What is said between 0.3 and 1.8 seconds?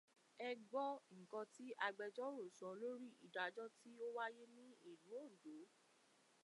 Ẹ gbọ́ nǹkan ti